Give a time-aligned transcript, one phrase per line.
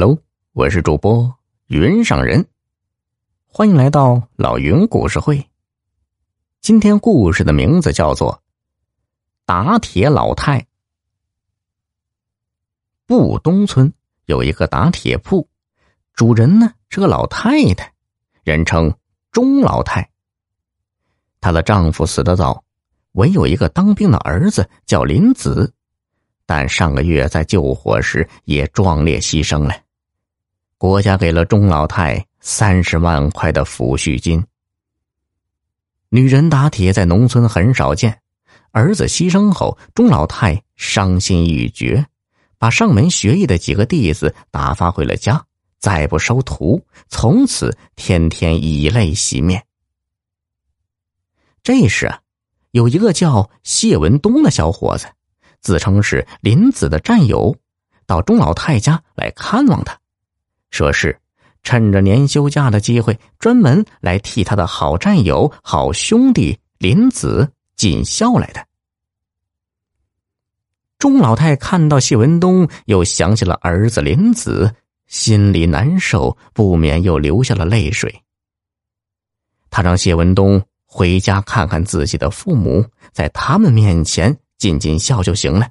[0.00, 0.18] Hello，
[0.54, 2.46] 我是主播云上人，
[3.46, 5.50] 欢迎来到老云故事会。
[6.62, 8.36] 今天故事的名字叫做
[9.44, 10.60] 《打铁老太》。
[13.04, 13.92] 布东村
[14.24, 15.46] 有一个打铁铺，
[16.14, 17.92] 主人呢是个老太太，
[18.42, 18.96] 人称
[19.30, 20.10] 钟老太。
[21.42, 22.64] 她的丈夫死得早，
[23.12, 25.74] 唯有一个当兵的儿子叫林子。
[26.46, 29.74] 但上个月在救火时也壮烈牺牲了，
[30.80, 34.42] 国家给了钟老太三十万块的抚恤金。
[36.08, 38.22] 女人打铁在农村很少见，
[38.70, 42.06] 儿子牺牲后，钟老太伤心欲绝，
[42.56, 45.44] 把上门学艺的几个弟子打发回了家，
[45.78, 49.62] 再不收徒，从此天天以泪洗面。
[51.62, 52.20] 这时啊，
[52.70, 55.06] 有一个叫谢文东的小伙子。
[55.60, 57.54] 自称是林子的战友，
[58.06, 59.99] 到钟老太家来看望他，
[60.70, 61.18] 说是
[61.62, 68.66] 趁着年休假的机会，专门来替他的好战友、好兄弟林子尽孝来的。
[70.98, 74.74] 钟老太看到谢文东，又想起了儿子林子，
[75.06, 78.22] 心里难受，不免又流下了泪水。
[79.70, 84.36] 他让谢文东回家看看自己的父母，在他们面前。
[84.60, 85.66] 尽尽孝就行了。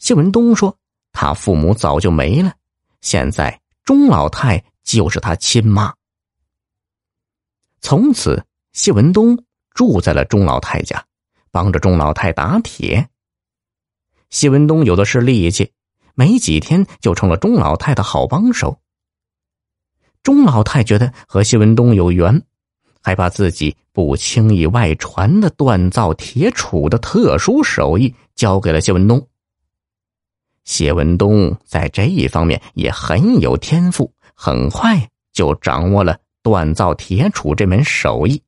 [0.00, 0.76] 谢文东说
[1.14, 2.52] ：“他父母早就没了，
[3.02, 3.56] 现在
[3.88, 5.94] 钟老太就是他亲妈。”
[7.80, 8.44] 从此，
[8.74, 11.06] 谢文东住在了钟老太家，
[11.50, 13.08] 帮着钟老太打铁。
[14.28, 15.72] 谢文东有的是力气，
[16.12, 18.78] 没几天就成了钟老太的好帮手。
[20.22, 22.42] 钟老太觉得和谢文东有缘。
[23.00, 29.27] 还把自己不轻易外传的锻造铁杵的特殊手艺交给了谢文东。
[30.68, 38.42] 谢文东在这一方面也很有天赋，很快就掌握了锻造铁杵这门手艺。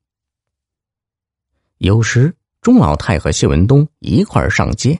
[1.79, 4.99] 有时钟老太和谢文东一块上街，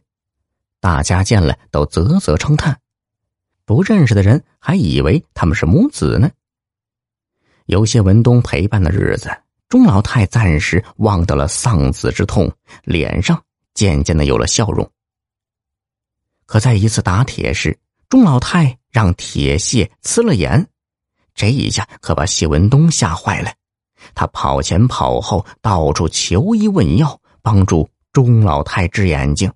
[0.79, 2.81] 大家见了都啧啧称叹，
[3.65, 6.31] 不认识的人还以为他们是母子呢。
[7.67, 9.29] 有谢文东陪伴的日子。
[9.69, 12.51] 钟老太暂时忘掉了丧子之痛，
[12.83, 13.39] 脸上
[13.75, 14.91] 渐渐的有了笑容。
[16.51, 17.79] 可在一次打铁时，
[18.09, 20.67] 钟老太让铁屑刺了眼，
[21.33, 23.53] 这一下可把谢文东吓坏了。
[24.13, 29.49] 他跑前跑后，到处求医问药，帮助钟老太治眼睛。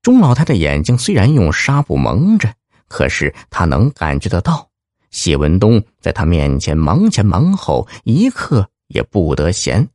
[0.00, 2.54] 钟老太的眼睛虽然用纱布蒙着，
[2.88, 4.70] 可是他能感觉得到。
[5.10, 9.86] 谢文东在他面前忙前忙后，一刻也不得闲。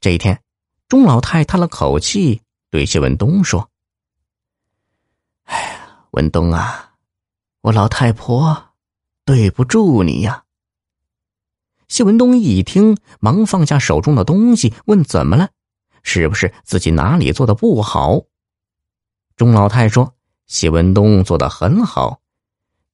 [0.00, 0.36] 这一天，
[0.88, 3.70] 钟老太叹了口气，对谢文东说
[5.44, 6.94] ：“哎呀，文东啊，
[7.62, 8.74] 我老太婆
[9.24, 10.44] 对不住你呀。”
[11.88, 15.48] 谢文东一听，忙放下手中的东西，问：“怎么了？
[16.02, 18.22] 是不是自己哪里做的不好？”
[19.36, 20.14] 钟老太说
[20.46, 22.20] ：“谢文东做的很好。”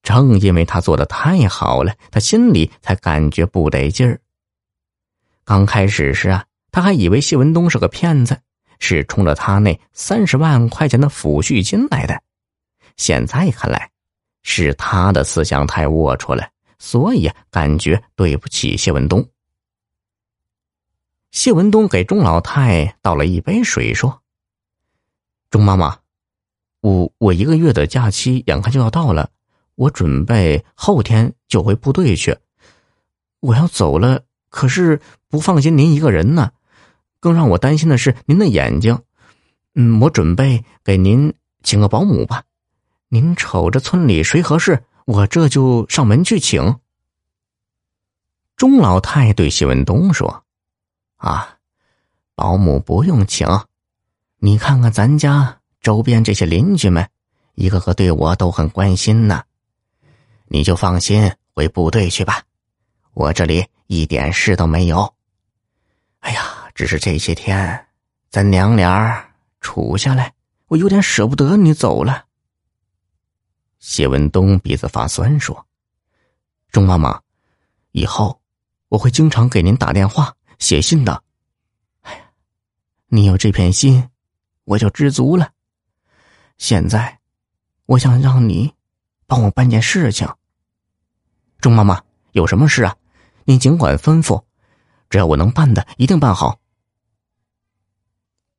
[0.01, 4.21] 正因为他做的太好了，他心里才感觉不得劲儿。
[5.43, 8.39] 刚开始时啊，他还以为谢文东是个骗子，
[8.79, 12.21] 是冲着他那三十万块钱的抚恤金来的。
[12.97, 13.91] 现在看来，
[14.43, 16.47] 是他的思想太龌龊了，
[16.79, 19.27] 所以，感觉对不起谢文东。
[21.31, 24.21] 谢文东给钟老太倒了一杯水，说
[25.51, 25.97] ：“钟妈妈，
[26.81, 29.29] 我我一个月的假期眼看就要到了。”
[29.75, 32.37] 我准备后天就回部队去，
[33.41, 36.53] 我要走了，可是不放心您一个人呢，
[37.25, 39.01] 更让我担心的是您的眼睛。
[39.73, 42.43] 嗯，我准备给您请个保姆吧，
[43.09, 46.77] 您瞅着村里谁合适，我这就上门去请。
[48.55, 50.43] 钟老太对谢文东说
[51.17, 51.57] ：“啊，
[52.35, 53.47] 保姆不用请，
[54.37, 57.09] 你看看咱家周边这些邻居们，
[57.55, 59.41] 一个个对我都很关心呢。”
[60.47, 62.43] 你就放心回部队去吧，
[63.15, 65.11] 我这里一点事都没有。
[66.19, 66.41] 哎呀，
[66.75, 67.87] 只是这些天
[68.29, 70.31] 咱娘俩处下来，
[70.67, 72.25] 我有点舍不得你走了。
[73.79, 75.65] 谢文东鼻子发酸说
[76.69, 77.19] ：“钟妈妈，
[77.91, 78.39] 以后
[78.89, 81.23] 我会经常给您打电话、写信的。
[82.01, 82.25] 哎呀，
[83.07, 84.07] 你有这片心，
[84.65, 85.51] 我就知足了。
[86.59, 87.19] 现在，
[87.87, 88.71] 我想让你。”
[89.27, 90.31] 帮我办件事情，
[91.59, 91.99] 钟妈妈
[92.33, 92.95] 有什么事啊？
[93.45, 94.43] 您尽管吩咐，
[95.09, 96.59] 只要我能办的，一定办好。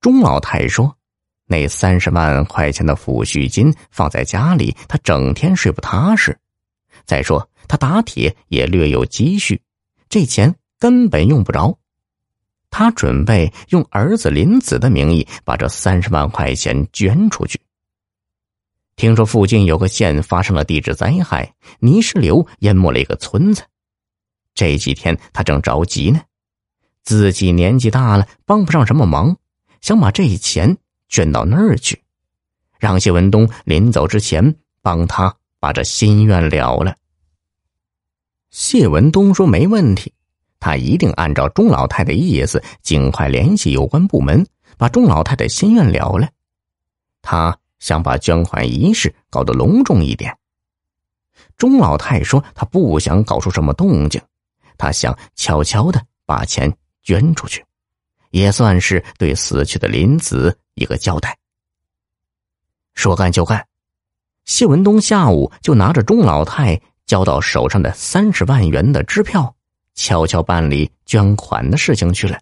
[0.01, 0.97] 钟老太说
[1.47, 6.39] ：“那三十万块钱的抚恤金放在家里，他整天睡不踏实。
[7.05, 9.61] 再说他打铁也略有积蓄，
[10.09, 11.79] 这钱根本用不着。
[12.71, 17.61] 他准备用儿子林子的名义把这三十万块钱捐出去。
[18.97, 23.63] 听说附近有个县发生了地质灾害，泥石流淹没了一个村子。
[24.55, 26.21] 这几天他正着急呢，
[27.03, 29.37] 自己年纪大了，帮不上什么忙，
[29.81, 30.77] 想把这钱
[31.09, 32.03] 捐到那儿去，
[32.79, 36.97] 让谢文东临走之前帮他把这心愿了了。
[38.51, 40.13] 谢文东说：“没问题，
[40.59, 44.47] 他一定按照钟老太的意思，尽快联系有关部门，
[44.77, 46.29] 把钟老太的心愿了了。”
[47.23, 47.59] 他。
[47.79, 50.35] 想把捐款仪式搞得隆重一点。
[51.59, 54.19] 钟老太说：“她不想搞出什么动静，
[54.79, 57.63] 她想悄悄的把钱捐出去，
[58.31, 61.37] 也算是对死去的林子一个交代。”
[62.95, 63.67] 说干就干，
[64.45, 69.55] 谢文东下午就拿着钟老太交到手上的三十万元的支票，
[69.95, 72.39] 悄悄办理捐款的事情去了。